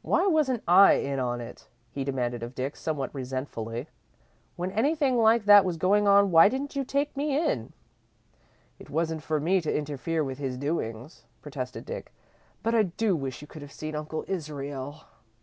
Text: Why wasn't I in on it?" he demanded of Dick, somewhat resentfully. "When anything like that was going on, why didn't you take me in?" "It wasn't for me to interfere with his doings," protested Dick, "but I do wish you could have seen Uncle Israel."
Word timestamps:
Why 0.00 0.26
wasn't 0.26 0.62
I 0.66 0.94
in 0.94 1.18
on 1.18 1.42
it?" 1.42 1.68
he 1.92 2.02
demanded 2.02 2.42
of 2.42 2.54
Dick, 2.54 2.76
somewhat 2.76 3.14
resentfully. 3.14 3.88
"When 4.56 4.70
anything 4.70 5.18
like 5.18 5.44
that 5.44 5.66
was 5.66 5.76
going 5.76 6.08
on, 6.08 6.30
why 6.30 6.48
didn't 6.48 6.76
you 6.76 6.82
take 6.82 7.14
me 7.14 7.36
in?" 7.36 7.74
"It 8.78 8.88
wasn't 8.88 9.22
for 9.22 9.38
me 9.38 9.60
to 9.60 9.78
interfere 9.78 10.24
with 10.24 10.38
his 10.38 10.56
doings," 10.56 11.24
protested 11.42 11.84
Dick, 11.84 12.10
"but 12.62 12.74
I 12.74 12.84
do 12.84 13.14
wish 13.14 13.42
you 13.42 13.46
could 13.46 13.60
have 13.60 13.70
seen 13.70 13.94
Uncle 13.94 14.24
Israel." 14.26 15.02